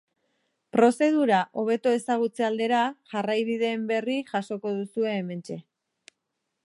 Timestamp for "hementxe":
5.19-5.63